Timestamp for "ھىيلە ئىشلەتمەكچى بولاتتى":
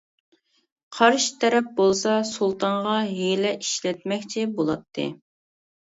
3.13-5.11